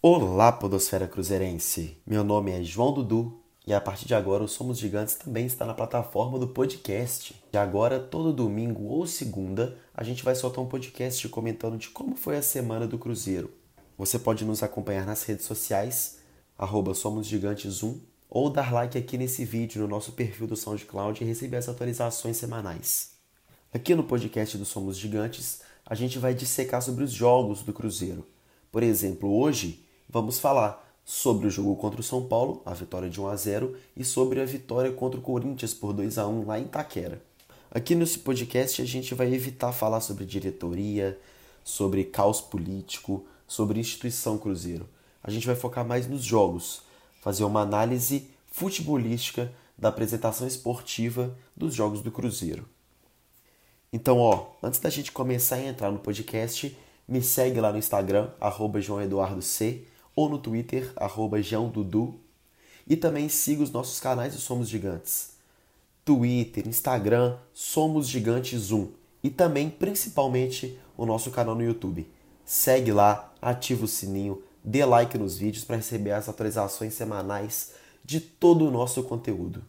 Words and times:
Olá, 0.00 0.52
Podosfera 0.52 1.08
Cruzeirense! 1.08 2.00
Meu 2.06 2.22
nome 2.22 2.52
é 2.52 2.62
João 2.62 2.94
Dudu 2.94 3.42
e 3.66 3.74
a 3.74 3.80
partir 3.80 4.06
de 4.06 4.14
agora 4.14 4.44
o 4.44 4.48
Somos 4.48 4.78
Gigantes 4.78 5.16
também 5.16 5.44
está 5.44 5.66
na 5.66 5.74
plataforma 5.74 6.38
do 6.38 6.46
podcast. 6.46 7.34
E 7.52 7.56
agora, 7.56 7.98
todo 7.98 8.32
domingo 8.32 8.84
ou 8.84 9.08
segunda, 9.08 9.76
a 9.92 10.04
gente 10.04 10.22
vai 10.22 10.36
soltar 10.36 10.62
um 10.62 10.68
podcast 10.68 11.28
comentando 11.28 11.76
de 11.76 11.88
como 11.88 12.14
foi 12.14 12.36
a 12.36 12.42
semana 12.42 12.86
do 12.86 12.96
Cruzeiro. 12.96 13.50
Você 13.96 14.20
pode 14.20 14.44
nos 14.44 14.62
acompanhar 14.62 15.04
nas 15.04 15.24
redes 15.24 15.46
sociais, 15.46 16.20
arroba 16.56 16.94
Somos 16.94 17.26
Gigantes 17.26 17.82
1, 17.82 18.00
ou 18.30 18.50
dar 18.50 18.72
like 18.72 18.96
aqui 18.96 19.18
nesse 19.18 19.44
vídeo 19.44 19.82
no 19.82 19.88
nosso 19.88 20.12
perfil 20.12 20.46
do 20.46 20.54
SoundCloud 20.54 21.24
e 21.24 21.26
receber 21.26 21.56
as 21.56 21.68
atualizações 21.68 22.36
semanais. 22.36 23.14
Aqui 23.74 23.96
no 23.96 24.04
podcast 24.04 24.56
do 24.56 24.64
Somos 24.64 24.96
Gigantes, 24.96 25.62
a 25.84 25.96
gente 25.96 26.20
vai 26.20 26.34
dissecar 26.34 26.82
sobre 26.82 27.02
os 27.02 27.10
jogos 27.10 27.64
do 27.64 27.72
Cruzeiro. 27.72 28.24
Por 28.70 28.84
exemplo, 28.84 29.36
hoje 29.36 29.87
vamos 30.08 30.38
falar 30.38 30.84
sobre 31.04 31.46
o 31.46 31.50
jogo 31.50 31.76
contra 31.76 32.00
o 32.00 32.04
São 32.04 32.26
Paulo, 32.26 32.62
a 32.64 32.74
vitória 32.74 33.08
de 33.08 33.20
1 33.20 33.28
a 33.28 33.36
0, 33.36 33.76
e 33.96 34.04
sobre 34.04 34.40
a 34.40 34.44
vitória 34.44 34.92
contra 34.92 35.18
o 35.18 35.22
Corinthians 35.22 35.74
por 35.74 35.92
2 35.92 36.18
a 36.18 36.26
1 36.26 36.46
lá 36.46 36.58
em 36.58 36.64
Itaquera. 36.64 37.22
Aqui 37.70 37.94
nesse 37.94 38.18
podcast 38.18 38.80
a 38.80 38.84
gente 38.84 39.14
vai 39.14 39.32
evitar 39.32 39.72
falar 39.72 40.00
sobre 40.00 40.24
diretoria, 40.24 41.18
sobre 41.62 42.04
caos 42.04 42.40
político, 42.40 43.26
sobre 43.46 43.80
instituição 43.80 44.38
Cruzeiro. 44.38 44.88
A 45.22 45.30
gente 45.30 45.46
vai 45.46 45.56
focar 45.56 45.86
mais 45.86 46.06
nos 46.06 46.22
jogos, 46.22 46.82
fazer 47.20 47.44
uma 47.44 47.60
análise 47.60 48.30
futebolística 48.50 49.52
da 49.76 49.90
apresentação 49.90 50.46
esportiva 50.46 51.36
dos 51.56 51.74
jogos 51.74 52.00
do 52.00 52.10
Cruzeiro. 52.10 52.66
Então, 53.92 54.18
ó, 54.18 54.48
antes 54.62 54.80
da 54.80 54.90
gente 54.90 55.12
começar 55.12 55.56
a 55.56 55.64
entrar 55.64 55.90
no 55.90 55.98
podcast, 55.98 56.76
me 57.06 57.22
segue 57.22 57.60
lá 57.60 57.72
no 57.72 57.78
Instagram, 57.78 58.30
arroba 58.38 58.78
ou 60.18 60.28
no 60.28 60.36
Twitter, 60.36 60.92
arroba 60.96 61.40
Dudu. 61.72 62.18
E 62.88 62.96
também 62.96 63.28
siga 63.28 63.62
os 63.62 63.70
nossos 63.70 64.00
canais 64.00 64.34
do 64.34 64.40
Somos 64.40 64.68
Gigantes. 64.68 65.34
Twitter, 66.04 66.66
Instagram, 66.66 67.36
Somos 67.54 68.08
Gigantes 68.08 68.72
1. 68.72 68.88
E 69.22 69.30
também, 69.30 69.70
principalmente, 69.70 70.76
o 70.96 71.06
nosso 71.06 71.30
canal 71.30 71.54
no 71.54 71.62
YouTube. 71.62 72.04
Segue 72.44 72.90
lá, 72.90 73.32
ativa 73.40 73.84
o 73.84 73.88
sininho, 73.88 74.42
dê 74.64 74.84
like 74.84 75.16
nos 75.16 75.38
vídeos 75.38 75.62
para 75.62 75.76
receber 75.76 76.10
as 76.10 76.28
atualizações 76.28 76.94
semanais 76.94 77.74
de 78.04 78.20
todo 78.20 78.66
o 78.66 78.72
nosso 78.72 79.04
conteúdo. 79.04 79.62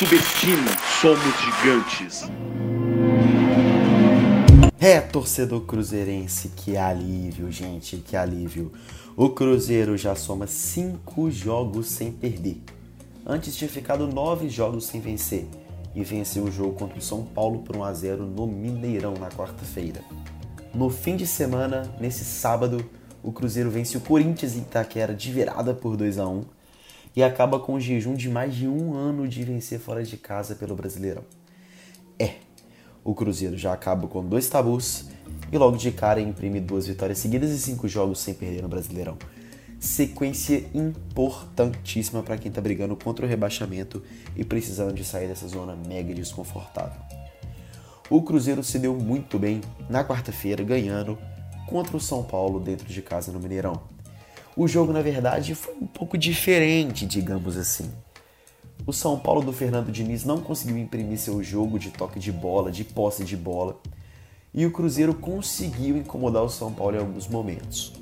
Subestime, 0.00 0.66
somos 0.98 1.20
gigantes. 1.44 2.22
É, 4.80 4.98
torcedor 4.98 5.60
cruzeirense, 5.66 6.48
que 6.56 6.74
alívio, 6.74 7.52
gente, 7.52 7.98
que 7.98 8.16
alívio. 8.16 8.72
O 9.14 9.28
Cruzeiro 9.28 9.98
já 9.98 10.14
soma 10.14 10.46
cinco 10.46 11.30
jogos 11.30 11.88
sem 11.88 12.10
perder. 12.10 12.62
Antes 13.26 13.54
tinha 13.54 13.68
ficado 13.68 14.06
nove 14.06 14.48
jogos 14.48 14.86
sem 14.86 15.02
vencer 15.02 15.46
e 15.94 16.02
venceu 16.02 16.44
o 16.44 16.50
jogo 16.50 16.72
contra 16.72 16.98
o 16.98 17.02
São 17.02 17.22
Paulo 17.22 17.58
por 17.58 17.76
1 17.76 17.84
a 17.84 17.92
0 17.92 18.24
no 18.24 18.46
Mineirão 18.46 19.12
na 19.20 19.28
quarta-feira. 19.28 20.00
No 20.72 20.88
fim 20.88 21.14
de 21.14 21.26
semana, 21.26 21.94
nesse 22.00 22.24
sábado, 22.24 22.82
o 23.22 23.32
Cruzeiro 23.32 23.70
vence 23.70 23.98
o 23.98 24.00
Corinthians 24.00 24.56
em 24.56 24.60
Itaquera 24.60 25.14
de 25.14 25.30
virada 25.30 25.74
por 25.74 25.94
2 25.94 26.18
a 26.18 26.26
1 26.26 26.59
e 27.14 27.22
acaba 27.22 27.58
com 27.58 27.74
um 27.74 27.80
jejum 27.80 28.14
de 28.14 28.28
mais 28.28 28.54
de 28.54 28.68
um 28.68 28.94
ano 28.94 29.26
de 29.26 29.42
vencer 29.42 29.78
fora 29.78 30.02
de 30.02 30.16
casa 30.16 30.54
pelo 30.54 30.76
Brasileirão. 30.76 31.24
É, 32.18 32.34
o 33.02 33.14
Cruzeiro 33.14 33.56
já 33.56 33.72
acaba 33.72 34.06
com 34.06 34.24
dois 34.24 34.48
tabus 34.48 35.06
e 35.50 35.58
logo 35.58 35.76
de 35.76 35.90
cara 35.90 36.20
imprime 36.20 36.60
duas 36.60 36.86
vitórias 36.86 37.18
seguidas 37.18 37.50
e 37.50 37.58
cinco 37.58 37.88
jogos 37.88 38.20
sem 38.20 38.34
perder 38.34 38.62
no 38.62 38.68
Brasileirão. 38.68 39.16
Sequência 39.78 40.66
importantíssima 40.74 42.22
para 42.22 42.36
quem 42.36 42.50
está 42.50 42.60
brigando 42.60 42.94
contra 42.94 43.24
o 43.24 43.28
rebaixamento 43.28 44.02
e 44.36 44.44
precisando 44.44 44.92
de 44.92 45.02
sair 45.02 45.26
dessa 45.26 45.48
zona 45.48 45.74
mega 45.74 46.12
desconfortável. 46.12 47.00
O 48.10 48.22
Cruzeiro 48.22 48.62
se 48.62 48.78
deu 48.78 48.94
muito 48.94 49.38
bem 49.38 49.62
na 49.88 50.04
quarta-feira, 50.04 50.62
ganhando 50.62 51.16
contra 51.66 51.96
o 51.96 52.00
São 52.00 52.22
Paulo 52.22 52.60
dentro 52.60 52.86
de 52.86 53.00
casa 53.00 53.32
no 53.32 53.40
Mineirão 53.40 53.80
o 54.62 54.68
jogo, 54.68 54.92
na 54.92 55.00
verdade, 55.00 55.54
foi 55.54 55.74
um 55.80 55.86
pouco 55.86 56.18
diferente, 56.18 57.06
digamos 57.06 57.56
assim. 57.56 57.90
O 58.86 58.92
São 58.92 59.18
Paulo 59.18 59.40
do 59.40 59.54
Fernando 59.54 59.90
Diniz 59.90 60.22
não 60.22 60.38
conseguiu 60.38 60.76
imprimir 60.76 61.18
seu 61.18 61.42
jogo 61.42 61.78
de 61.78 61.88
toque 61.90 62.18
de 62.18 62.30
bola, 62.30 62.70
de 62.70 62.84
posse 62.84 63.24
de 63.24 63.38
bola, 63.38 63.80
e 64.52 64.66
o 64.66 64.70
Cruzeiro 64.70 65.14
conseguiu 65.14 65.96
incomodar 65.96 66.42
o 66.42 66.50
São 66.50 66.70
Paulo 66.74 66.94
em 66.94 66.98
alguns 66.98 67.26
momentos. 67.26 67.94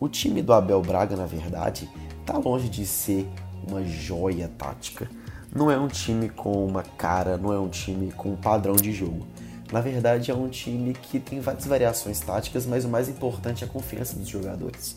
O 0.00 0.08
time 0.08 0.40
do 0.40 0.54
Abel 0.54 0.80
Braga, 0.80 1.14
na 1.14 1.26
verdade, 1.26 1.86
está 2.20 2.38
longe 2.38 2.70
de 2.70 2.86
ser 2.86 3.28
uma 3.68 3.84
joia 3.84 4.48
tática. 4.48 5.10
Não 5.54 5.70
é 5.70 5.78
um 5.78 5.88
time 5.88 6.30
com 6.30 6.64
uma 6.64 6.82
cara, 6.82 7.36
não 7.36 7.52
é 7.52 7.60
um 7.60 7.68
time 7.68 8.10
com 8.12 8.30
um 8.30 8.36
padrão 8.36 8.76
de 8.76 8.92
jogo. 8.92 9.26
Na 9.70 9.82
verdade, 9.82 10.30
é 10.30 10.34
um 10.34 10.48
time 10.48 10.94
que 10.94 11.20
tem 11.20 11.38
várias 11.38 11.66
variações 11.66 12.18
táticas, 12.18 12.64
mas 12.64 12.86
o 12.86 12.88
mais 12.88 13.10
importante 13.10 13.62
é 13.62 13.66
a 13.66 13.70
confiança 13.70 14.16
dos 14.16 14.28
jogadores. 14.28 14.96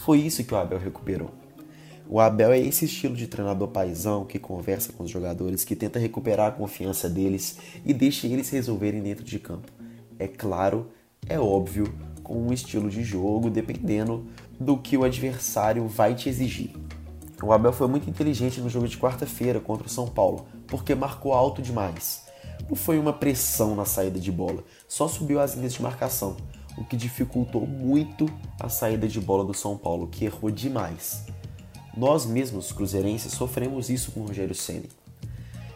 Foi 0.00 0.18
isso 0.18 0.42
que 0.42 0.54
o 0.54 0.56
Abel 0.56 0.78
recuperou. 0.78 1.30
O 2.08 2.20
Abel 2.20 2.52
é 2.52 2.58
esse 2.58 2.86
estilo 2.86 3.14
de 3.14 3.26
treinador 3.26 3.68
paisão 3.68 4.24
que 4.24 4.38
conversa 4.38 4.94
com 4.94 5.04
os 5.04 5.10
jogadores, 5.10 5.62
que 5.62 5.76
tenta 5.76 5.98
recuperar 5.98 6.48
a 6.48 6.52
confiança 6.52 7.08
deles 7.08 7.58
e 7.84 7.92
deixa 7.92 8.26
eles 8.26 8.48
resolverem 8.48 9.02
dentro 9.02 9.22
de 9.22 9.38
campo. 9.38 9.70
É 10.18 10.26
claro, 10.26 10.90
é 11.28 11.38
óbvio, 11.38 11.92
com 12.22 12.34
um 12.34 12.50
estilo 12.50 12.88
de 12.88 13.04
jogo 13.04 13.50
dependendo 13.50 14.26
do 14.58 14.78
que 14.78 14.96
o 14.96 15.04
adversário 15.04 15.86
vai 15.86 16.14
te 16.14 16.30
exigir. 16.30 16.70
O 17.42 17.52
Abel 17.52 17.72
foi 17.72 17.86
muito 17.86 18.08
inteligente 18.08 18.58
no 18.58 18.70
jogo 18.70 18.88
de 18.88 18.96
quarta-feira 18.96 19.60
contra 19.60 19.86
o 19.86 19.90
São 19.90 20.08
Paulo, 20.08 20.46
porque 20.66 20.94
marcou 20.94 21.34
alto 21.34 21.60
demais. 21.60 22.24
Não 22.66 22.74
foi 22.74 22.98
uma 22.98 23.12
pressão 23.12 23.76
na 23.76 23.84
saída 23.84 24.18
de 24.18 24.32
bola, 24.32 24.64
só 24.88 25.06
subiu 25.06 25.38
as 25.38 25.54
linhas 25.54 25.74
de 25.74 25.82
marcação 25.82 26.38
o 26.76 26.84
que 26.84 26.96
dificultou 26.96 27.66
muito 27.66 28.26
a 28.58 28.68
saída 28.68 29.08
de 29.08 29.20
bola 29.20 29.44
do 29.44 29.54
São 29.54 29.76
Paulo, 29.76 30.06
que 30.06 30.24
errou 30.24 30.50
demais. 30.50 31.24
Nós 31.96 32.24
mesmos, 32.24 32.72
cruzeirenses, 32.72 33.32
sofremos 33.32 33.90
isso 33.90 34.12
com 34.12 34.20
o 34.20 34.26
Rogério 34.26 34.54
Ceni. 34.54 34.88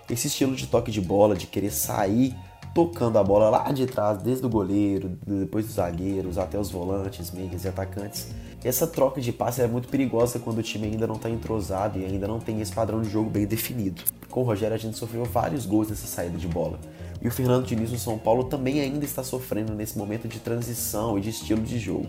Esse 0.09 0.29
estilo 0.29 0.55
de 0.55 0.67
toque 0.67 0.91
de 0.91 1.01
bola, 1.01 1.35
de 1.35 1.47
querer 1.47 1.71
sair 1.71 2.37
tocando 2.75 3.17
a 3.19 3.23
bola 3.23 3.49
lá 3.49 3.71
de 3.71 3.87
trás, 3.87 4.21
desde 4.21 4.45
o 4.45 4.49
goleiro, 4.49 5.17
depois 5.25 5.65
dos 5.65 5.77
zagueiros, 5.77 6.37
até 6.37 6.59
os 6.59 6.71
volantes, 6.71 7.31
meias 7.31 7.65
e 7.65 7.69
atacantes. 7.69 8.29
Essa 8.65 8.87
troca 8.87 9.21
de 9.21 9.33
passe 9.33 9.63
é 9.63 9.67
muito 9.69 9.89
perigosa 9.89 10.41
quando 10.41 10.59
o 10.59 10.63
time 10.63 10.89
ainda 10.89 11.07
não 11.07 11.15
está 11.15 11.31
entrosado 11.31 11.99
e 11.99 12.05
ainda 12.05 12.27
não 12.27 12.41
tem 12.41 12.61
esse 12.61 12.73
padrão 12.73 13.01
de 13.01 13.09
jogo 13.09 13.31
bem 13.31 13.47
definido. 13.47 14.03
Com 14.29 14.41
o 14.41 14.45
Rogério 14.45 14.75
a 14.75 14.79
gente 14.79 14.99
sofreu 14.99 15.25
vários 15.25 15.65
gols 15.67 15.89
nessa 15.89 16.07
saída 16.07 16.37
de 16.37 16.49
bola. 16.49 16.81
E 17.25 17.29
o 17.29 17.31
Fernando 17.31 17.65
Diniz 17.65 17.91
no 17.91 17.99
São 17.99 18.19
Paulo 18.19 18.45
também 18.45 18.83
ainda 18.83 19.03
está 19.03 19.25
sofrendo 19.25 19.75
nesse 19.75 19.97
momento 19.97 20.29
de 20.29 20.39
transição 20.39 21.17
e 21.17 21.23
de 21.23 21.31
estilo 21.31 21.63
de 21.63 21.79
jogo. 21.79 22.07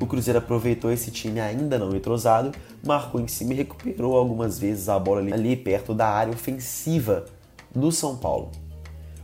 O 0.00 0.06
Cruzeiro 0.06 0.40
aproveitou 0.40 0.90
esse 0.90 1.12
time 1.12 1.38
ainda 1.38 1.78
não 1.78 1.94
entrosado, 1.94 2.50
marcou 2.84 3.20
em 3.20 3.28
cima 3.28 3.52
e 3.52 3.58
recuperou 3.58 4.16
algumas 4.16 4.58
vezes 4.58 4.88
a 4.88 4.98
bola 4.98 5.20
ali, 5.32 5.54
perto 5.54 5.94
da 5.94 6.08
área 6.08 6.32
ofensiva 6.32 7.24
do 7.72 7.92
São 7.92 8.16
Paulo. 8.16 8.50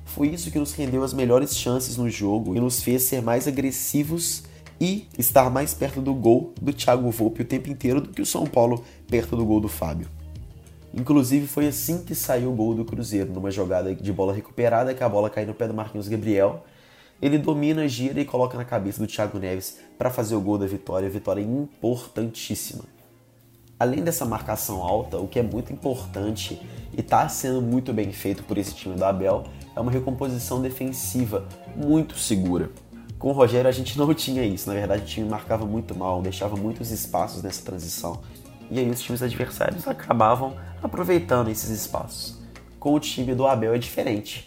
Foi 0.04 0.28
isso 0.28 0.52
que 0.52 0.58
nos 0.58 0.72
rendeu 0.72 1.02
as 1.02 1.12
melhores 1.12 1.56
chances 1.56 1.96
no 1.96 2.08
jogo 2.08 2.54
e 2.54 2.60
nos 2.60 2.80
fez 2.80 3.02
ser 3.02 3.20
mais 3.20 3.48
agressivos 3.48 4.44
e 4.80 5.08
estar 5.18 5.50
mais 5.50 5.74
perto 5.74 6.00
do 6.00 6.14
gol 6.14 6.54
do 6.62 6.72
Thiago 6.72 7.10
Volpe 7.10 7.42
o 7.42 7.44
tempo 7.44 7.68
inteiro 7.68 8.00
do 8.00 8.10
que 8.10 8.22
o 8.22 8.26
São 8.26 8.46
Paulo 8.46 8.84
perto 9.08 9.34
do 9.34 9.44
gol 9.44 9.60
do 9.60 9.68
Fábio. 9.68 10.08
Inclusive 10.94 11.46
foi 11.46 11.66
assim 11.66 12.02
que 12.02 12.14
saiu 12.14 12.50
o 12.50 12.54
gol 12.54 12.74
do 12.74 12.84
Cruzeiro, 12.84 13.32
numa 13.32 13.50
jogada 13.50 13.94
de 13.94 14.12
bola 14.12 14.32
recuperada, 14.32 14.94
que 14.94 15.04
a 15.04 15.08
bola 15.08 15.28
cai 15.28 15.44
no 15.44 15.54
pé 15.54 15.68
do 15.68 15.74
Marquinhos 15.74 16.08
Gabriel. 16.08 16.64
Ele 17.20 17.36
domina, 17.36 17.86
gira 17.88 18.20
e 18.20 18.24
coloca 18.24 18.56
na 18.56 18.64
cabeça 18.64 19.00
do 19.00 19.06
Thiago 19.06 19.38
Neves 19.38 19.78
para 19.98 20.10
fazer 20.10 20.34
o 20.34 20.40
gol 20.40 20.56
da 20.56 20.66
vitória, 20.66 21.08
vitória 21.10 21.42
importantíssima. 21.42 22.84
Além 23.78 24.02
dessa 24.02 24.24
marcação 24.24 24.82
alta, 24.82 25.18
o 25.18 25.28
que 25.28 25.38
é 25.38 25.42
muito 25.42 25.72
importante 25.72 26.60
e 26.96 27.00
está 27.00 27.28
sendo 27.28 27.62
muito 27.62 27.92
bem 27.92 28.10
feito 28.12 28.42
por 28.42 28.58
esse 28.58 28.74
time 28.74 28.96
do 28.96 29.04
Abel 29.04 29.44
é 29.76 29.80
uma 29.80 29.92
recomposição 29.92 30.60
defensiva 30.60 31.46
muito 31.76 32.18
segura. 32.18 32.70
Com 33.18 33.28
o 33.28 33.32
Rogério 33.32 33.68
a 33.68 33.72
gente 33.72 33.96
não 33.96 34.12
tinha 34.14 34.44
isso, 34.44 34.68
na 34.68 34.74
verdade 34.74 35.02
o 35.02 35.06
time 35.06 35.28
marcava 35.28 35.64
muito 35.64 35.94
mal, 35.94 36.20
deixava 36.22 36.56
muitos 36.56 36.90
espaços 36.90 37.42
nessa 37.42 37.64
transição 37.64 38.20
e 38.70 38.78
aí 38.78 38.90
os 38.90 39.00
times 39.00 39.22
adversários 39.22 39.86
acabavam 39.86 40.56
aproveitando 40.82 41.48
esses 41.48 41.70
espaços. 41.70 42.38
Com 42.78 42.94
o 42.94 43.00
time 43.00 43.34
do 43.34 43.46
Abel 43.46 43.74
é 43.74 43.78
diferente. 43.78 44.46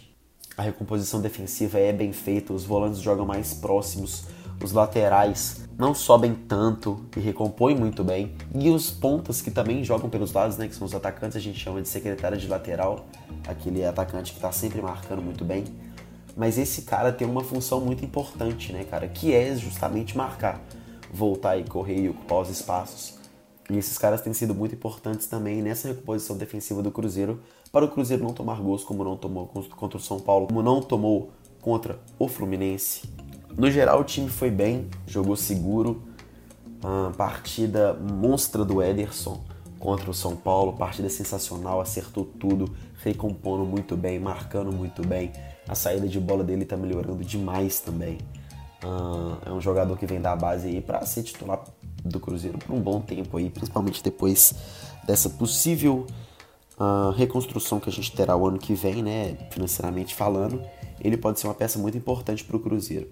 a 0.56 0.62
recomposição 0.62 1.20
defensiva 1.20 1.78
é 1.78 1.92
bem 1.92 2.12
feita, 2.12 2.52
os 2.52 2.64
volantes 2.64 3.00
jogam 3.00 3.24
mais 3.24 3.54
próximos, 3.54 4.24
os 4.62 4.72
laterais 4.72 5.62
não 5.78 5.94
sobem 5.94 6.34
tanto 6.34 7.04
e 7.16 7.20
recompõem 7.20 7.74
muito 7.74 8.04
bem. 8.04 8.34
E 8.54 8.70
os 8.70 8.90
pontas 8.90 9.40
que 9.40 9.50
também 9.50 9.82
jogam 9.82 10.08
pelos 10.08 10.32
lados, 10.32 10.56
né, 10.56 10.68
que 10.68 10.74
são 10.74 10.86
os 10.86 10.94
atacantes, 10.94 11.36
a 11.36 11.40
gente 11.40 11.58
chama 11.58 11.80
de 11.82 11.88
secretária 11.88 12.36
de 12.36 12.46
lateral, 12.46 13.06
aquele 13.48 13.84
atacante 13.84 14.32
que 14.32 14.38
está 14.38 14.52
sempre 14.52 14.80
marcando 14.80 15.22
muito 15.22 15.44
bem. 15.44 15.64
Mas 16.36 16.58
esse 16.58 16.82
cara 16.82 17.12
tem 17.12 17.26
uma 17.26 17.42
função 17.42 17.80
muito 17.80 18.04
importante, 18.04 18.72
né, 18.72 18.84
cara, 18.84 19.08
que 19.08 19.34
é 19.34 19.54
justamente 19.56 20.16
marcar, 20.16 20.60
voltar 21.12 21.56
e 21.56 21.64
correr 21.64 22.02
e 22.02 22.08
ocupar 22.08 22.40
os 22.40 22.48
espaços. 22.50 23.21
E 23.72 23.78
esses 23.78 23.96
caras 23.96 24.20
têm 24.20 24.34
sido 24.34 24.54
muito 24.54 24.74
importantes 24.74 25.26
também 25.26 25.62
nessa 25.62 25.88
recomposição 25.88 26.36
defensiva 26.36 26.82
do 26.82 26.90
Cruzeiro, 26.90 27.40
para 27.72 27.86
o 27.86 27.88
Cruzeiro 27.88 28.22
não 28.22 28.34
tomar 28.34 28.60
gols 28.60 28.84
como 28.84 29.02
não 29.02 29.16
tomou 29.16 29.46
contra 29.46 29.96
o 29.96 30.00
São 30.00 30.20
Paulo, 30.20 30.48
como 30.48 30.62
não 30.62 30.82
tomou 30.82 31.30
contra 31.58 31.98
o 32.18 32.28
Fluminense. 32.28 33.08
No 33.56 33.70
geral, 33.70 34.02
o 34.02 34.04
time 34.04 34.28
foi 34.28 34.50
bem, 34.50 34.90
jogou 35.06 35.36
seguro. 35.36 36.02
Uh, 36.84 37.14
partida 37.16 37.94
monstra 37.94 38.62
do 38.62 38.82
Ederson 38.82 39.42
contra 39.78 40.10
o 40.10 40.14
São 40.14 40.36
Paulo, 40.36 40.74
partida 40.74 41.08
sensacional, 41.08 41.80
acertou 41.80 42.26
tudo, 42.26 42.74
recompondo 42.98 43.64
muito 43.64 43.96
bem, 43.96 44.18
marcando 44.18 44.70
muito 44.70 45.06
bem. 45.06 45.32
A 45.66 45.74
saída 45.74 46.06
de 46.06 46.20
bola 46.20 46.44
dele 46.44 46.64
está 46.64 46.76
melhorando 46.76 47.24
demais 47.24 47.80
também. 47.80 48.18
Uh, 48.84 49.38
é 49.46 49.52
um 49.52 49.60
jogador 49.62 49.96
que 49.96 50.04
vem 50.04 50.20
da 50.20 50.36
base 50.36 50.68
aí 50.68 50.80
para 50.82 51.06
ser 51.06 51.22
titular 51.22 51.64
do 52.04 52.20
Cruzeiro 52.20 52.58
por 52.58 52.74
um 52.74 52.80
bom 52.80 53.00
tempo 53.00 53.36
aí, 53.36 53.50
principalmente 53.50 54.02
depois 54.02 54.54
dessa 55.06 55.30
possível 55.30 56.06
uh, 56.78 57.10
reconstrução 57.10 57.80
que 57.80 57.88
a 57.88 57.92
gente 57.92 58.12
terá 58.12 58.36
o 58.36 58.46
ano 58.46 58.58
que 58.58 58.74
vem, 58.74 59.02
né, 59.02 59.36
financeiramente 59.50 60.14
falando. 60.14 60.62
Ele 61.00 61.16
pode 61.16 61.40
ser 61.40 61.46
uma 61.46 61.54
peça 61.54 61.78
muito 61.78 61.96
importante 61.96 62.44
para 62.44 62.56
o 62.56 62.60
Cruzeiro. 62.60 63.08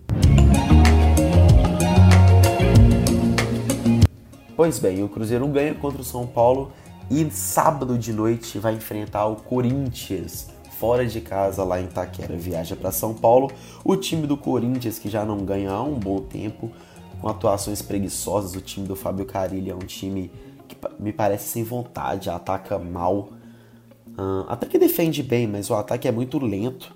Pois 4.57 4.79
bem, 4.79 5.03
o 5.03 5.09
Cruzeiro 5.09 5.47
ganha 5.49 5.75
contra 5.75 6.01
o 6.01 6.05
São 6.05 6.27
Paulo 6.27 6.73
e 7.11 7.29
sábado 7.31 7.99
de 7.99 8.13
noite 8.13 8.59
vai 8.59 8.75
enfrentar 8.75 9.27
o 9.27 9.37
Corinthians 9.37 10.49
fora 10.79 11.05
de 11.07 11.21
casa 11.21 11.65
lá 11.65 11.81
em 11.81 11.85
Itaquera. 11.85 12.37
Viaja 12.37 12.77
para 12.77 12.93
São 12.93 13.13
Paulo. 13.13 13.51
O 13.85 13.97
time 13.97 14.27
do 14.27 14.37
Corinthians 14.37 14.99
que 14.99 15.09
já 15.09 15.25
não 15.25 15.39
ganha 15.39 15.71
há 15.71 15.83
um 15.83 15.99
bom 15.99 16.21
tempo, 16.21 16.71
com 17.21 17.29
atuações 17.29 17.83
preguiçosas. 17.83 18.55
O 18.55 18.61
time 18.61 18.87
do 18.87 18.97
Fábio 18.97 19.25
Carilli 19.25 19.71
é 19.71 19.75
um 19.75 19.81
time 19.81 20.31
que 20.67 20.77
me 20.99 21.13
parece 21.13 21.49
sem 21.49 21.63
vontade, 21.63 22.31
ataca 22.31 22.79
mal. 22.79 23.31
Uh, 24.09 24.45
até 24.49 24.67
que 24.67 24.79
defende 24.79 25.23
bem, 25.23 25.47
mas 25.47 25.71
o 25.71 25.75
ataque 25.75 26.09
é 26.09 26.13
muito 26.13 26.39
lento, 26.39 26.95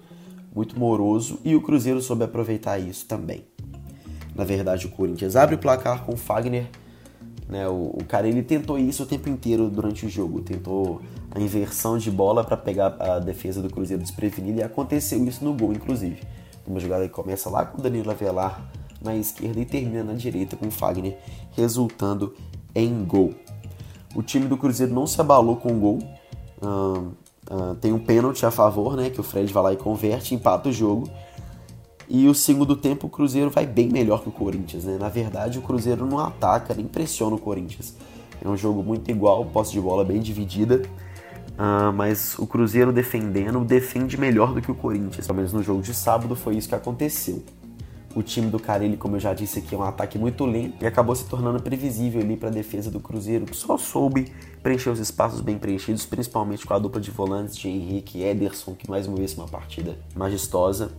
muito 0.55 0.79
moroso 0.79 1.39
e 1.45 1.55
o 1.55 1.61
Cruzeiro 1.61 2.01
soube 2.01 2.25
aproveitar 2.25 2.79
isso 2.79 3.07
também. 3.07 3.45
Na 4.35 4.45
verdade, 4.45 4.87
o 4.87 4.91
Corinthians 4.91 5.37
abre 5.37 5.55
o 5.55 5.59
placar 5.59 6.05
com 6.05 6.15
o 6.15 6.17
Fagner 6.17 6.69
né? 7.49 7.69
O, 7.69 7.97
o, 8.01 8.05
cara 8.05 8.27
ele 8.27 8.43
tentou 8.43 8.79
isso 8.79 9.03
o 9.03 9.07
tempo 9.07 9.29
inteiro 9.29 9.69
durante 9.69 10.07
o 10.07 10.09
jogo, 10.09 10.41
tentou 10.41 11.01
a 11.31 11.41
inversão 11.41 11.99
de 11.99 12.11
bola 12.11 12.43
para 12.43 12.57
pegar 12.57 12.97
a 12.99 13.19
defesa 13.19 13.61
do 13.61 13.69
Cruzeiro 13.69 14.03
desprevenida 14.03 14.61
e 14.61 14.65
aconteceu 14.65 15.23
isso 15.25 15.45
no 15.45 15.53
gol, 15.53 15.73
inclusive. 15.73 16.23
Uma 16.67 16.81
jogada 16.81 17.05
que 17.05 17.13
começa 17.13 17.51
lá 17.51 17.67
com 17.67 17.79
o 17.79 17.83
Danilo 17.83 18.11
Avelar 18.11 18.71
na 19.05 19.15
esquerda 19.15 19.61
e 19.61 19.65
termina 19.65 20.03
na 20.03 20.15
direita 20.15 20.57
com 20.57 20.71
Fagner, 20.71 21.17
resultando 21.53 22.35
em 22.75 23.05
gol. 23.05 23.35
O 24.15 24.23
time 24.23 24.47
do 24.47 24.57
Cruzeiro 24.57 24.93
não 24.93 25.07
se 25.07 25.21
abalou 25.21 25.57
com 25.57 25.73
o 25.73 25.79
gol. 25.79 25.99
Uh, 26.63 27.13
uh, 27.53 27.75
tem 27.81 27.93
um 27.93 27.99
pênalti 27.99 28.47
a 28.47 28.51
favor, 28.51 28.97
né? 28.97 29.11
Que 29.11 29.21
o 29.21 29.23
Fred 29.23 29.53
vai 29.53 29.63
lá 29.63 29.73
e 29.73 29.77
converte, 29.77 30.35
empata 30.35 30.69
o 30.69 30.73
jogo. 30.73 31.09
E 32.09 32.29
o 32.29 32.35
segundo 32.35 32.77
tempo 32.77 33.07
o 33.07 33.11
Cruzeiro 33.11 33.51
vai 33.51 33.67
bem 33.67 33.89
melhor 33.89 34.23
que 34.23 34.29
o 34.29 34.33
Corinthians, 34.33 34.85
né? 34.85 34.97
Na 34.99 35.09
verdade, 35.09 35.59
o 35.59 35.63
Cruzeiro 35.63 36.07
não 36.07 36.19
ataca, 36.19 36.75
nem 36.75 36.87
pressiona 36.87 37.35
o 37.35 37.39
Corinthians. 37.39 37.95
É 38.43 38.49
um 38.49 38.57
jogo 38.57 38.83
muito 38.83 39.11
igual, 39.11 39.45
posse 39.47 39.73
de 39.73 39.81
bola 39.81 40.05
bem 40.05 40.21
dividida. 40.21 40.83
Uh, 41.55 41.93
mas 41.93 42.37
o 42.39 42.47
Cruzeiro 42.47 42.93
defendendo 42.93 43.65
defende 43.65 44.19
melhor 44.19 44.53
do 44.53 44.61
que 44.61 44.71
o 44.71 44.75
Corinthians. 44.75 45.27
Pelo 45.27 45.37
menos 45.37 45.53
no 45.53 45.63
jogo 45.63 45.83
de 45.83 45.95
sábado 45.95 46.37
foi 46.37 46.57
isso 46.57 46.69
que 46.69 46.75
aconteceu. 46.75 47.43
O 48.15 48.23
time 48.23 48.49
do 48.49 48.61
Carilli, 48.61 48.97
como 48.97 49.17
eu 49.17 49.21
já 49.21 49.35
disse 49.35 49.59
aqui, 49.59 49.75
é 49.75 49.79
um 49.79 49.83
ataque 49.83 50.17
muito 50.17 50.47
lento 50.47 50.85
e 50.85 50.87
acabou 50.87 51.17
se 51.17 51.25
tornando 51.25 51.61
previsível 51.61 52.21
ali 52.21 52.37
para 52.37 52.49
a 52.49 52.53
defesa 52.53 52.89
do 52.89 53.01
Cruzeiro, 53.01 53.45
que 53.45 53.57
só 53.57 53.77
soube 53.77 54.33
preencher 54.63 54.91
os 54.91 55.01
espaços 55.01 55.41
bem 55.41 55.59
preenchidos, 55.59 56.07
principalmente 56.07 56.65
com 56.65 56.73
a 56.73 56.79
dupla 56.79 57.01
de 57.01 57.11
volantes 57.11 57.57
de 57.57 57.69
Henrique 57.69 58.19
e 58.19 58.25
Ederson, 58.25 58.75
que 58.75 58.89
mais 58.89 59.09
uma 59.09 59.17
vez 59.17 59.35
uma 59.37 59.49
partida 59.49 59.99
majestosa. 60.15 60.93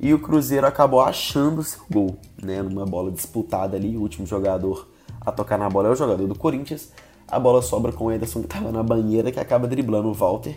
E 0.00 0.14
o 0.14 0.18
Cruzeiro 0.20 0.66
acabou 0.66 1.00
achando 1.00 1.62
seu 1.62 1.82
gol, 1.90 2.16
né? 2.42 2.62
Numa 2.62 2.86
bola 2.86 3.10
disputada 3.10 3.76
ali, 3.76 3.94
o 3.96 4.00
último 4.00 4.26
jogador 4.26 4.88
a 5.20 5.30
tocar 5.30 5.58
na 5.58 5.68
bola 5.68 5.88
é 5.88 5.90
o 5.90 5.96
jogador 5.96 6.26
do 6.26 6.38
Corinthians. 6.38 6.92
A 7.26 7.38
bola 7.38 7.60
sobra 7.60 7.92
com 7.92 8.06
o 8.06 8.12
Ederson 8.12 8.40
que 8.40 8.46
estava 8.46 8.72
na 8.72 8.82
banheira, 8.82 9.30
que 9.30 9.38
acaba 9.38 9.66
driblando 9.66 10.08
o 10.08 10.14
Walter. 10.14 10.56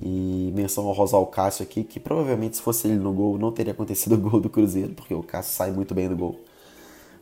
E 0.00 0.52
menção 0.54 0.86
ao 0.86 0.92
Rosal 0.92 1.24
Cássio 1.26 1.62
aqui, 1.62 1.84
que 1.84 2.00
provavelmente 2.00 2.56
se 2.56 2.62
fosse 2.62 2.88
ele 2.88 2.98
no 2.98 3.12
gol 3.12 3.38
não 3.38 3.52
teria 3.52 3.72
acontecido 3.72 4.14
o 4.14 4.18
gol 4.18 4.40
do 4.40 4.50
Cruzeiro, 4.50 4.92
porque 4.94 5.14
o 5.14 5.22
Cássio 5.22 5.54
sai 5.54 5.70
muito 5.70 5.94
bem 5.94 6.08
do 6.08 6.16
gol. 6.16 6.40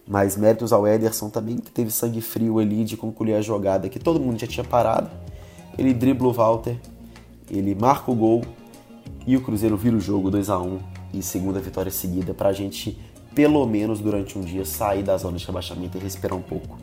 Mas 0.07 0.37
méritos 0.37 0.73
ao 0.73 0.87
Ederson 0.87 1.29
também, 1.31 1.59
que 1.59 1.71
teve 1.71 1.91
sangue 1.91 2.21
frio 2.21 2.59
ali 2.59 2.85
de 2.85 2.97
concluir 2.97 3.35
a 3.35 3.43
jogada, 3.43 3.89
que 3.89 3.99
todo 3.99 4.19
mundo 4.19 4.39
já 4.39 4.47
tinha 4.47 4.65
parado. 4.65 5.11
Ele 5.79 5.95
dribla 5.95 6.29
o 6.29 6.33
Walter, 6.33 6.77
ele 7.51 7.75
marca 7.75 8.11
o 8.11 8.15
gol 8.15 8.43
e 9.27 9.37
o 9.37 9.41
Cruzeiro 9.41 9.77
vira 9.77 9.97
o 9.97 10.01
jogo 10.01 10.31
2 10.31 10.51
a 10.51 10.59
1 10.59 10.79
e 11.15 11.23
segunda 11.23 11.61
vitória 11.61 11.91
seguida 11.91 12.35
para 12.35 12.49
a 12.49 12.53
gente, 12.53 12.99
pelo 13.35 13.65
menos 13.67 14.01
durante 14.01 14.39
um 14.39 14.43
dia, 14.43 14.65
sair 14.65 15.03
da 15.03 15.17
zona 15.17 15.37
de 15.37 15.47
rebaixamento 15.47 15.97
e 15.97 16.01
respirar 16.01 16.37
um 16.37 16.43
pouco. 16.43 16.79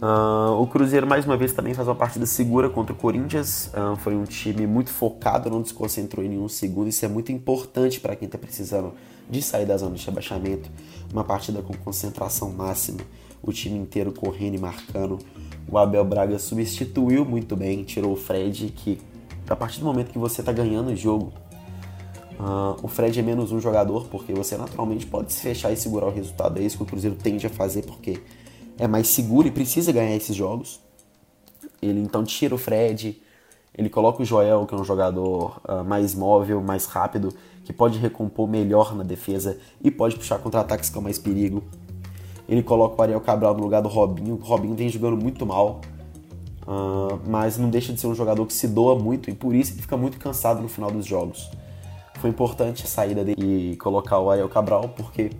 Uh, 0.00 0.52
o 0.60 0.66
Cruzeiro, 0.68 1.08
mais 1.08 1.24
uma 1.24 1.36
vez, 1.36 1.52
também 1.52 1.74
faz 1.74 1.88
uma 1.88 1.94
partida 1.94 2.24
segura 2.24 2.70
contra 2.70 2.92
o 2.92 2.96
Corinthians. 2.96 3.68
Uh, 3.74 3.96
foi 3.96 4.14
um 4.14 4.22
time 4.24 4.64
muito 4.64 4.90
focado, 4.90 5.50
não 5.50 5.60
desconcentrou 5.60 6.24
em 6.24 6.28
nenhum 6.28 6.48
segundo. 6.48 6.88
Isso 6.88 7.04
é 7.04 7.08
muito 7.08 7.32
importante 7.32 7.98
para 7.98 8.14
quem 8.14 8.26
está 8.26 8.38
precisando 8.38 8.92
de 9.28 9.42
sair 9.42 9.66
da 9.66 9.76
zona 9.76 9.96
de 9.96 10.06
rebaixamento. 10.06 10.70
Uma 11.12 11.24
partida 11.24 11.62
com 11.62 11.74
concentração 11.74 12.52
máxima, 12.52 13.00
o 13.42 13.52
time 13.52 13.76
inteiro 13.76 14.12
correndo 14.12 14.54
e 14.54 14.58
marcando. 14.58 15.18
O 15.68 15.76
Abel 15.76 16.04
Braga 16.04 16.38
substituiu 16.38 17.24
muito 17.24 17.56
bem, 17.56 17.82
tirou 17.82 18.12
o 18.12 18.16
Fred, 18.16 18.72
que 18.76 19.00
a 19.48 19.56
partir 19.56 19.80
do 19.80 19.86
momento 19.86 20.12
que 20.12 20.18
você 20.18 20.42
está 20.42 20.52
ganhando 20.52 20.90
o 20.90 20.96
jogo, 20.96 21.32
Uh, 22.38 22.78
o 22.84 22.86
Fred 22.86 23.18
é 23.18 23.22
menos 23.22 23.50
um 23.50 23.60
jogador, 23.60 24.06
porque 24.06 24.32
você 24.32 24.56
naturalmente 24.56 25.04
pode 25.04 25.32
se 25.32 25.42
fechar 25.42 25.72
e 25.72 25.76
segurar 25.76 26.06
o 26.06 26.10
resultado. 26.12 26.60
É 26.60 26.62
isso 26.62 26.76
que 26.76 26.84
o 26.84 26.86
Cruzeiro 26.86 27.16
tende 27.16 27.44
a 27.48 27.50
fazer, 27.50 27.82
porque 27.82 28.20
é 28.78 28.86
mais 28.86 29.08
seguro 29.08 29.48
e 29.48 29.50
precisa 29.50 29.92
ganhar 29.92 30.14
esses 30.14 30.34
jogos. 30.34 30.80
Ele 31.82 32.00
então 32.00 32.24
tira 32.24 32.54
o 32.54 32.58
Fred, 32.58 33.20
ele 33.74 33.88
coloca 33.88 34.22
o 34.22 34.24
Joel, 34.24 34.66
que 34.66 34.74
é 34.74 34.78
um 34.78 34.84
jogador 34.84 35.60
uh, 35.68 35.84
mais 35.84 36.14
móvel, 36.14 36.62
mais 36.62 36.86
rápido, 36.86 37.34
que 37.64 37.72
pode 37.72 37.98
recompor 37.98 38.48
melhor 38.48 38.94
na 38.94 39.04
defesa 39.04 39.58
e 39.82 39.90
pode 39.90 40.16
puxar 40.16 40.38
contra-ataques 40.38 40.90
com 40.90 41.00
mais 41.00 41.18
perigo. 41.18 41.62
Ele 42.48 42.62
coloca 42.62 42.98
o 42.98 43.02
Ariel 43.02 43.20
Cabral 43.20 43.54
no 43.54 43.62
lugar 43.62 43.82
do 43.82 43.88
Robinho. 43.88 44.36
O 44.36 44.44
Robinho 44.44 44.74
vem 44.74 44.88
jogando 44.88 45.16
muito 45.16 45.44
mal, 45.44 45.82
uh, 46.62 47.20
mas 47.26 47.58
não 47.58 47.68
deixa 47.68 47.92
de 47.92 48.00
ser 48.00 48.06
um 48.06 48.14
jogador 48.14 48.46
que 48.46 48.54
se 48.54 48.66
doa 48.66 48.98
muito 48.98 49.28
e 49.28 49.34
por 49.34 49.54
isso 49.54 49.72
ele 49.74 49.82
fica 49.82 49.96
muito 49.96 50.18
cansado 50.18 50.62
no 50.62 50.68
final 50.68 50.90
dos 50.90 51.04
jogos 51.04 51.50
foi 52.18 52.30
importante 52.30 52.84
a 52.84 52.86
saída 52.86 53.24
dele 53.24 53.72
e 53.72 53.76
colocar 53.76 54.18
o 54.18 54.30
Ariel 54.30 54.48
Cabral, 54.48 54.88
porque 54.96 55.30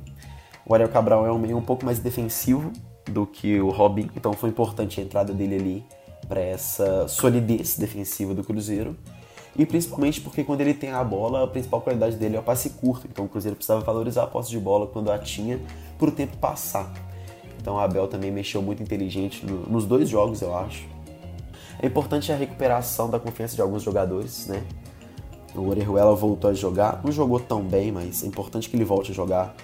o 0.64 0.72
Ariel 0.72 0.88
Cabral 0.88 1.26
é 1.26 1.32
um 1.32 1.38
meio 1.38 1.56
um 1.56 1.62
pouco 1.62 1.84
mais 1.84 1.98
defensivo 1.98 2.72
do 3.08 3.26
que 3.26 3.60
o 3.60 3.70
Robin, 3.70 4.10
então 4.16 4.32
foi 4.32 4.50
importante 4.50 5.00
a 5.00 5.02
entrada 5.02 5.32
dele 5.32 5.54
ali 5.56 5.84
para 6.28 6.40
essa 6.40 7.08
solidez 7.08 7.76
defensiva 7.76 8.34
do 8.34 8.44
Cruzeiro. 8.44 8.96
E 9.56 9.66
principalmente 9.66 10.20
porque 10.20 10.44
quando 10.44 10.60
ele 10.60 10.74
tem 10.74 10.90
a 10.90 11.02
bola, 11.02 11.44
a 11.44 11.46
principal 11.46 11.80
qualidade 11.80 12.16
dele 12.16 12.36
é 12.36 12.38
o 12.38 12.42
passe 12.42 12.70
curto. 12.70 13.08
Então 13.10 13.24
o 13.24 13.28
Cruzeiro 13.28 13.56
precisava 13.56 13.80
valorizar 13.80 14.22
a 14.22 14.26
posse 14.26 14.50
de 14.50 14.58
bola 14.58 14.86
quando 14.86 15.10
a 15.10 15.18
tinha 15.18 15.60
para 15.98 16.08
o 16.08 16.12
tempo 16.12 16.36
passar. 16.36 16.92
Então 17.60 17.74
o 17.74 17.78
Abel 17.78 18.06
também 18.06 18.30
mexeu 18.30 18.62
muito 18.62 18.82
inteligente 18.82 19.44
no, 19.44 19.66
nos 19.66 19.84
dois 19.84 20.08
jogos, 20.08 20.42
eu 20.42 20.56
acho. 20.56 20.86
É 21.80 21.86
importante 21.86 22.30
a 22.30 22.36
recuperação 22.36 23.10
da 23.10 23.18
confiança 23.18 23.56
de 23.56 23.62
alguns 23.62 23.82
jogadores, 23.82 24.46
né? 24.46 24.62
O 25.54 25.68
Orejuela 25.68 26.14
voltou 26.14 26.50
a 26.50 26.54
jogar, 26.54 27.00
não 27.02 27.10
jogou 27.10 27.40
tão 27.40 27.62
bem, 27.62 27.90
mas 27.90 28.22
é 28.22 28.26
importante 28.26 28.68
que 28.68 28.76
ele 28.76 28.84
volte 28.84 29.10
a 29.10 29.14
jogar. 29.14 29.54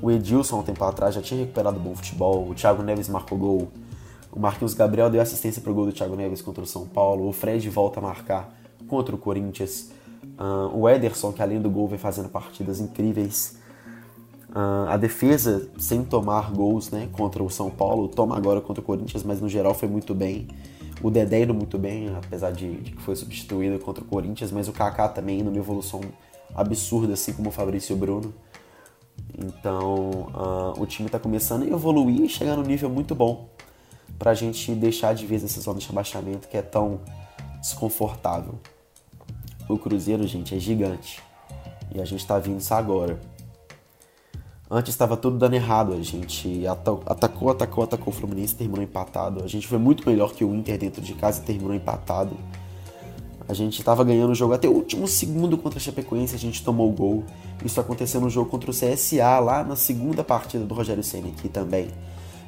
O 0.00 0.10
Edilson, 0.10 0.60
um 0.60 0.62
tempo 0.62 0.84
atrás, 0.84 1.14
já 1.14 1.20
tinha 1.20 1.40
recuperado 1.40 1.78
bom 1.80 1.94
futebol. 1.94 2.48
O 2.48 2.54
Thiago 2.54 2.82
Neves 2.82 3.08
marcou 3.08 3.36
gol. 3.36 3.68
O 4.30 4.38
Marquinhos 4.38 4.74
Gabriel 4.74 5.10
deu 5.10 5.20
assistência 5.20 5.60
para 5.60 5.72
o 5.72 5.74
gol 5.74 5.86
do 5.86 5.92
Thiago 5.92 6.14
Neves 6.14 6.40
contra 6.40 6.62
o 6.62 6.66
São 6.66 6.86
Paulo. 6.86 7.28
O 7.28 7.32
Fred 7.32 7.68
volta 7.68 7.98
a 7.98 8.02
marcar 8.02 8.52
contra 8.86 9.14
o 9.14 9.18
Corinthians. 9.18 9.90
Uh, 10.38 10.76
o 10.76 10.88
Ederson, 10.88 11.32
que 11.32 11.42
além 11.42 11.60
do 11.60 11.68
gol, 11.68 11.88
vem 11.88 11.98
fazendo 11.98 12.28
partidas 12.28 12.78
incríveis. 12.78 13.58
Uh, 14.50 14.88
a 14.88 14.96
defesa, 14.96 15.68
sem 15.78 16.04
tomar 16.04 16.52
gols 16.52 16.90
né, 16.90 17.08
contra 17.12 17.42
o 17.42 17.50
São 17.50 17.68
Paulo, 17.68 18.08
toma 18.08 18.36
agora 18.36 18.60
contra 18.60 18.80
o 18.80 18.84
Corinthians, 18.84 19.24
mas 19.24 19.40
no 19.40 19.48
geral 19.48 19.74
foi 19.74 19.88
muito 19.88 20.14
bem. 20.14 20.48
O 21.02 21.10
Dedé 21.10 21.42
indo 21.42 21.54
muito 21.54 21.78
bem, 21.78 22.14
apesar 22.16 22.50
de, 22.50 22.76
de, 22.76 22.92
que 22.92 23.02
foi 23.02 23.14
substituído 23.14 23.78
contra 23.78 24.02
o 24.02 24.06
Corinthians, 24.06 24.50
mas 24.50 24.68
o 24.68 24.72
Kaká 24.72 25.08
também 25.08 25.40
indo 25.40 25.50
uma 25.50 25.58
evolução 25.58 26.00
absurda, 26.54 27.14
assim 27.14 27.32
como 27.32 27.50
o 27.50 27.52
Fabrício 27.52 27.94
Bruno. 27.96 28.32
Então 29.36 30.10
uh, 30.34 30.80
o 30.80 30.86
time 30.86 31.06
está 31.06 31.18
começando 31.18 31.62
a 31.62 31.66
evoluir 31.66 32.22
e 32.22 32.28
chegar 32.28 32.56
num 32.56 32.62
nível 32.62 32.90
muito 32.90 33.14
bom 33.14 33.48
para 34.18 34.32
a 34.32 34.34
gente 34.34 34.72
deixar 34.74 35.14
de 35.14 35.26
vez 35.26 35.44
essa 35.44 35.60
zona 35.60 35.78
de 35.78 35.86
rebaixamento 35.86 36.48
que 36.48 36.56
é 36.56 36.62
tão 36.62 37.00
desconfortável. 37.60 38.58
O 39.68 39.78
Cruzeiro, 39.78 40.26
gente, 40.26 40.54
é 40.54 40.58
gigante 40.58 41.22
e 41.94 42.00
a 42.00 42.04
gente 42.04 42.20
está 42.20 42.38
vindo 42.38 42.58
isso 42.58 42.74
agora. 42.74 43.18
Antes 44.70 44.92
estava 44.92 45.16
tudo 45.16 45.38
dando 45.38 45.54
errado, 45.54 45.94
a 45.94 46.02
gente 46.02 46.66
atacou, 46.66 47.50
atacou, 47.50 47.84
atacou 47.84 48.12
o 48.12 48.16
Fluminense, 48.16 48.54
terminou 48.54 48.82
empatado. 48.82 49.42
A 49.42 49.46
gente 49.46 49.66
foi 49.66 49.78
muito 49.78 50.06
melhor 50.08 50.34
que 50.34 50.44
o 50.44 50.54
Inter 50.54 50.78
dentro 50.78 51.00
de 51.00 51.14
casa 51.14 51.40
e 51.40 51.44
terminou 51.44 51.74
empatado. 51.74 52.36
A 53.48 53.54
gente 53.54 53.78
estava 53.78 54.04
ganhando 54.04 54.30
o 54.30 54.34
jogo 54.34 54.52
até 54.52 54.68
o 54.68 54.72
último 54.72 55.08
segundo 55.08 55.56
contra 55.56 55.78
a 55.78 55.82
Chapecoense, 55.82 56.34
a 56.34 56.38
gente 56.38 56.62
tomou 56.62 56.90
o 56.90 56.92
gol. 56.92 57.24
Isso 57.64 57.80
aconteceu 57.80 58.20
no 58.20 58.28
jogo 58.28 58.50
contra 58.50 58.70
o 58.70 58.74
CSA, 58.74 59.38
lá 59.40 59.64
na 59.64 59.74
segunda 59.74 60.22
partida 60.22 60.66
do 60.66 60.74
Rogério 60.74 61.02
Senna 61.02 61.28
aqui 61.28 61.48
também. 61.48 61.88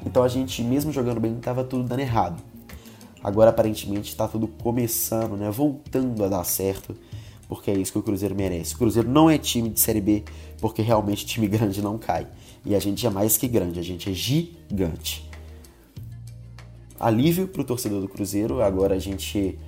Então 0.04 0.22
a 0.22 0.28
gente, 0.28 0.62
mesmo 0.62 0.92
jogando 0.92 1.18
bem, 1.18 1.34
estava 1.36 1.64
tudo 1.64 1.84
dando 1.84 2.00
errado. 2.00 2.42
Agora 3.24 3.48
aparentemente 3.48 4.10
está 4.10 4.28
tudo 4.28 4.46
começando, 4.46 5.38
né? 5.38 5.50
Voltando 5.50 6.22
a 6.22 6.28
dar 6.28 6.44
certo, 6.44 6.94
porque 7.48 7.70
é 7.70 7.74
isso 7.74 7.92
que 7.92 7.98
o 7.98 8.02
Cruzeiro 8.02 8.34
merece. 8.34 8.74
O 8.74 8.78
Cruzeiro 8.78 9.08
não 9.08 9.30
é 9.30 9.38
time 9.38 9.70
de 9.70 9.80
Série 9.80 10.02
B, 10.02 10.24
porque 10.60 10.82
realmente 10.82 11.24
time 11.24 11.48
grande 11.48 11.80
não 11.80 11.96
cai. 11.96 12.26
E 12.64 12.74
a 12.74 12.78
gente 12.78 13.06
é 13.06 13.10
mais 13.10 13.38
que 13.38 13.48
grande, 13.48 13.80
a 13.80 13.82
gente 13.82 14.10
é 14.10 14.12
gigante. 14.12 15.26
Alívio 16.98 17.48
para 17.48 17.62
o 17.62 17.64
torcedor 17.64 18.02
do 18.02 18.08
Cruzeiro, 18.08 18.60
agora 18.60 18.96
a 18.96 18.98
gente 18.98 19.58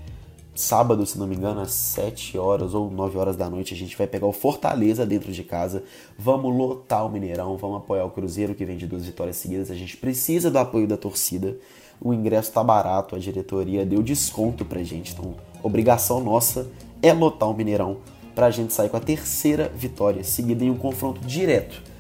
sábado, 0.55 1.07
se 1.07 1.19
não 1.19 1.27
me 1.27 1.35
engano, 1.35 1.61
às 1.61 1.73
7 1.73 2.37
horas 2.37 2.75
ou 2.75 2.91
9 2.91 3.19
horas 3.19 3.37
da 3.37 3.49
noite, 3.49 3.73
a 3.75 3.77
gente 3.77 3.97
vai 3.97 4.07
pegar 4.07 4.27
o 4.27 4.33
Fortaleza 4.33 5.07
dentro 5.07 5.33
de 5.33 5.43
casa. 5.43 5.83
Vamos 6.19 6.55
lotar 6.55 7.07
o 7.07 7.09
Mineirão, 7.09 7.57
vamos 7.57 7.79
apoiar 7.79 8.05
o 8.05 8.11
Cruzeiro 8.11 8.55
que 8.55 8.65
vem 8.65 8.77
de 8.77 8.87
duas 8.87 9.05
vitórias 9.05 9.37
seguidas. 9.37 9.71
A 9.71 9.75
gente 9.75 9.97
precisa 9.97 10.51
do 10.51 10.59
apoio 10.59 10.87
da 10.87 10.97
torcida. 10.97 11.57
O 12.01 12.13
ingresso 12.13 12.53
tá 12.53 12.63
barato, 12.63 13.15
a 13.15 13.19
diretoria 13.19 13.87
deu 13.87 14.03
desconto 14.03 14.65
pra 14.65 14.83
gente. 14.83 15.13
Então, 15.13 15.35
obrigação 15.63 16.21
nossa 16.21 16.67
é 17.01 17.13
lotar 17.13 17.49
o 17.49 17.55
Mineirão 17.55 17.99
pra 18.35 18.51
gente 18.51 18.73
sair 18.73 18.89
com 18.89 18.97
a 18.97 19.01
terceira 19.01 19.71
vitória 19.75 20.25
seguida 20.25 20.65
em 20.65 20.71
um 20.71 20.77
confronto 20.77 21.21
direto 21.21 21.92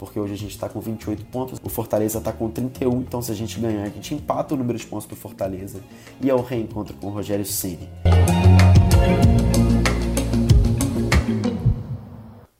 porque 0.00 0.18
hoje 0.18 0.32
a 0.32 0.36
gente 0.36 0.52
está 0.52 0.66
com 0.66 0.80
28 0.80 1.26
pontos, 1.26 1.60
o 1.62 1.68
Fortaleza 1.68 2.18
está 2.18 2.32
com 2.32 2.50
31, 2.50 3.02
então 3.02 3.20
se 3.20 3.30
a 3.30 3.34
gente 3.34 3.60
ganhar, 3.60 3.82
a 3.82 3.88
gente 3.90 4.14
empata 4.14 4.54
o 4.54 4.56
número 4.56 4.78
de 4.78 4.86
pontos 4.86 5.04
para 5.04 5.12
o 5.12 5.16
Fortaleza 5.16 5.82
e 6.22 6.30
é 6.30 6.34
o 6.34 6.40
reencontro 6.40 6.96
com 6.96 7.08
o 7.08 7.10
Rogério 7.10 7.44
Ceni. 7.44 7.86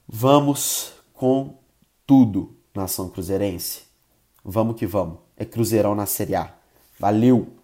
Vamos 0.07 0.93
com 1.15 1.55
tudo, 2.07 2.55
nação 2.75 3.09
cruzeirense. 3.09 3.85
Vamos 4.45 4.77
que 4.77 4.87
vamos. 4.87 5.17
É 5.35 5.47
Cruzeirão 5.47 5.95
na 5.95 6.05
Série 6.05 6.35
A. 6.35 6.55
Valeu! 6.99 7.60